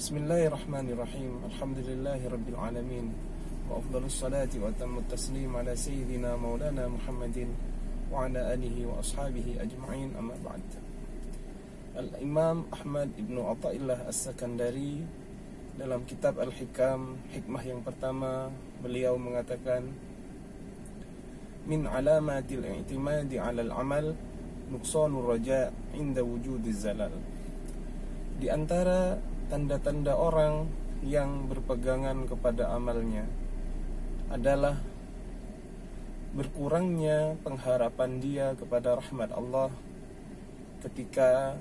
بسم 0.00 0.16
الله 0.16 0.48
الرحمن 0.48 0.96
الرحيم. 0.96 1.32
الحمد 1.52 1.78
لله 1.84 2.20
رب 2.24 2.46
العالمين. 2.48 3.06
وأفضل 3.68 4.08
الصلاة 4.08 4.48
وأتم 4.48 4.96
التسليم 4.96 5.52
على 5.52 5.76
سيدنا 5.76 6.40
مولانا 6.40 6.88
محمد 6.88 7.52
وعلى 8.08 8.40
آله 8.56 8.76
وأصحابه 8.88 9.60
أجمعين. 9.60 10.16
أما 10.16 10.40
بعد. 10.40 10.64
الإمام 12.00 12.72
أحمد 12.72 13.10
بن 13.28 13.44
عطاء 13.44 13.76
الله 13.76 14.08
السكندري 14.08 15.04
dalam 15.76 16.08
kitab 16.08 16.40
Al-Hikam 16.40 17.20
hikmah 17.36 17.60
yang 17.60 17.84
pertama 17.84 18.48
beliau 18.80 19.20
mengatakan 19.20 19.84
min 21.68 21.84
alamatil 21.84 22.64
i'timadi 22.64 23.36
'ala 23.36 23.68
al-amal 23.68 24.16
nuqsanur 24.72 25.36
raja' 25.36 25.68
inda 25.92 26.24
wujudiz 26.24 26.88
zalal. 26.88 27.12
Di 28.40 28.48
antara 28.48 29.20
tanda-tanda 29.50 30.14
orang 30.14 30.70
yang 31.02 31.50
berpegangan 31.50 32.30
kepada 32.30 32.70
amalnya 32.70 33.26
adalah 34.30 34.78
berkurangnya 36.30 37.34
pengharapan 37.42 38.22
dia 38.22 38.54
kepada 38.54 38.94
rahmat 38.94 39.34
Allah 39.34 39.74
ketika 40.86 41.58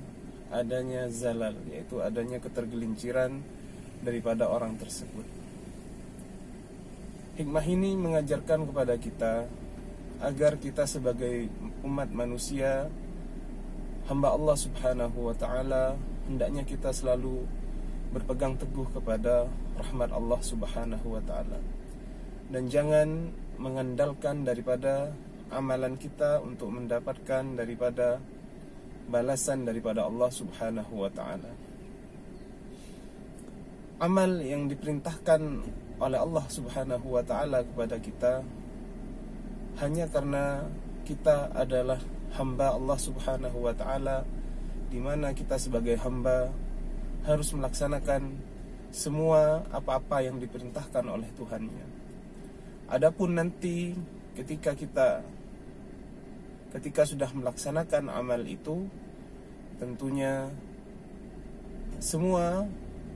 adanya 0.54 1.09
zalal 1.09 1.58
yaitu 1.66 1.98
adanya 1.98 2.38
ketergelinciran 2.38 3.41
daripada 4.06 4.45
orang 4.45 4.78
tersebut. 4.78 5.26
Hikmah 7.42 7.66
ini 7.66 7.98
mengajarkan 7.98 8.70
kepada 8.70 9.02
kita 9.02 9.50
agar 10.22 10.62
kita 10.62 10.86
sebagai 10.86 11.50
umat 11.81 12.14
manusia 12.14 12.86
hamba 14.06 14.36
Allah 14.36 14.58
Subhanahu 14.59 15.31
wa 15.31 15.34
taala 15.34 15.95
hendaknya 16.30 16.67
kita 16.67 16.94
selalu 16.94 17.48
berpegang 18.09 18.58
teguh 18.58 18.90
kepada 18.90 19.45
rahmat 19.77 20.09
Allah 20.09 20.40
Subhanahu 20.41 21.17
wa 21.17 21.22
taala. 21.22 21.59
Dan 22.50 22.66
jangan 22.66 23.30
mengandalkan 23.61 24.42
daripada 24.42 25.14
amalan 25.53 25.97
kita 25.97 26.42
untuk 26.42 26.73
mendapatkan 26.73 27.44
daripada 27.53 28.17
balasan 29.09 29.66
daripada 29.66 30.06
Allah 30.06 30.30
Subhanahu 30.30 30.94
wa 31.06 31.11
taala. 31.14 31.52
Amal 34.00 34.39
yang 34.39 34.72
diperintahkan 34.72 35.41
oleh 36.00 36.19
Allah 36.22 36.45
Subhanahu 36.47 37.08
wa 37.19 37.23
taala 37.25 37.66
kepada 37.66 38.00
kita 38.00 38.34
hanya 39.84 40.08
karena 40.08 40.64
kita 41.03 41.52
adalah 41.52 42.00
hamba 42.38 42.78
Allah 42.78 42.97
Subhanahu 42.97 43.58
wa 43.59 43.73
taala 43.75 44.23
di 44.88 45.02
mana 45.02 45.36
kita 45.36 45.59
sebagai 45.59 46.00
hamba 46.00 46.50
harus 47.23 47.52
melaksanakan 47.52 48.36
semua 48.89 49.64
apa-apa 49.70 50.25
yang 50.25 50.42
diperintahkan 50.42 51.06
oleh 51.06 51.30
Tuhannya. 51.38 51.88
Adapun 52.89 53.38
nanti 53.38 53.94
ketika 54.34 54.73
kita 54.73 55.22
ketika 56.73 57.06
sudah 57.06 57.30
melaksanakan 57.34 58.14
amal 58.14 58.42
itu 58.45 58.86
tentunya 59.81 60.50
semua 61.97 62.66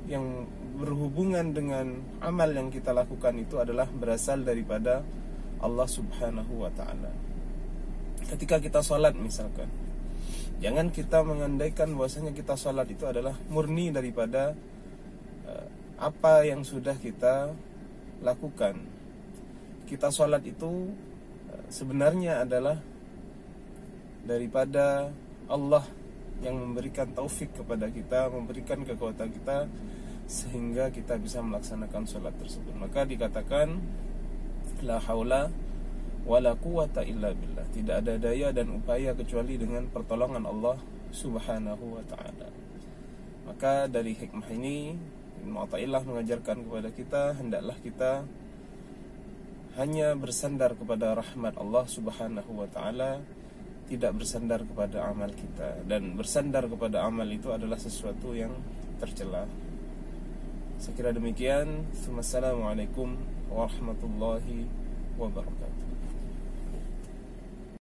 yang 0.09 0.45
berhubungan 0.77 1.55
dengan 1.55 2.01
amal 2.19 2.49
yang 2.51 2.67
kita 2.67 2.91
lakukan 2.91 3.39
itu 3.39 3.55
adalah 3.61 3.87
berasal 3.87 4.43
daripada 4.43 5.05
Allah 5.63 5.87
Subhanahu 5.87 6.65
wa 6.67 6.71
taala. 6.75 7.13
Ketika 8.27 8.59
kita 8.59 8.83
sholat 8.83 9.15
misalkan 9.15 9.69
Jangan 10.59 10.93
kita 10.93 11.25
mengandaikan 11.25 11.91
bahwasanya 11.97 12.31
kita 12.35 12.53
sholat 12.53 12.87
itu 12.91 13.03
adalah 13.07 13.35
murni 13.49 13.89
daripada 13.89 14.53
uh, 15.47 15.67
apa 15.97 16.45
yang 16.45 16.61
sudah 16.61 16.95
kita 16.99 17.51
lakukan. 18.21 18.77
Kita 19.89 20.13
sholat 20.13 20.43
itu 20.45 20.93
uh, 21.49 21.65
sebenarnya 21.71 22.45
adalah 22.45 22.79
daripada 24.23 25.11
Allah 25.51 25.83
yang 26.43 26.59
memberikan 26.59 27.11
taufik 27.11 27.51
kepada 27.55 27.87
kita, 27.91 28.31
memberikan 28.31 28.83
kekuatan 28.83 29.31
kita 29.31 29.67
sehingga 30.27 30.87
kita 30.91 31.19
bisa 31.19 31.43
melaksanakan 31.43 32.03
sholat 32.07 32.35
tersebut. 32.39 32.71
Maka 32.75 33.03
dikatakan 33.03 33.79
la 34.83 34.99
haula 35.03 35.51
wala 36.23 36.55
quwata 36.55 37.03
illa 37.03 37.31
billah. 37.35 37.67
Tidak 37.71 37.95
ada 38.03 38.15
daya 38.15 38.55
dan 38.55 38.71
upaya 38.71 39.11
kecuali 39.11 39.59
dengan 39.59 39.87
pertolongan 39.91 40.43
Allah 40.47 40.77
Subhanahu 41.13 41.99
wa 41.99 42.03
taala. 42.07 42.47
Maka 43.43 43.91
dari 43.91 44.15
hikmah 44.15 44.47
ini 44.55 44.95
Ibnu 45.43 45.57
Athaillah 45.59 46.01
mengajarkan 46.07 46.63
kepada 46.63 46.89
kita 46.95 47.23
hendaklah 47.35 47.75
kita 47.83 48.23
hanya 49.75 50.15
bersandar 50.15 50.77
kepada 50.77 51.17
rahmat 51.17 51.59
Allah 51.59 51.83
Subhanahu 51.89 52.51
wa 52.55 52.69
taala 52.71 53.19
tidak 53.91 54.15
bersandar 54.15 54.63
kepada 54.63 55.11
amal 55.11 55.27
kita 55.35 55.83
dan 55.83 56.15
bersandar 56.15 56.71
kepada 56.71 57.03
amal 57.03 57.27
itu 57.27 57.51
adalah 57.51 57.75
sesuatu 57.75 58.31
yang 58.31 58.55
tercela. 59.03 59.43
Saya 60.79 60.93
kira 60.95 61.11
demikian. 61.11 61.87
Wassalamualaikum 62.11 63.15
warahmatullahi 63.51 64.67
wabarakatuh. 65.19 65.83